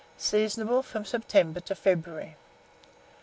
Seasonable 0.17 0.81
from 0.83 1.05
September 1.05 1.59
to 1.59 1.75
February. 1.75 2.35